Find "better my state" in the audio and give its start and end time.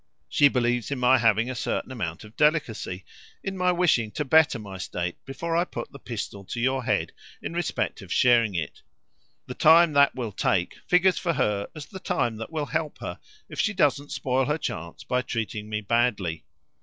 4.25-5.23